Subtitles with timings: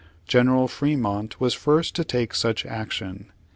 [0.27, 3.31] General Fremont was first to take such action.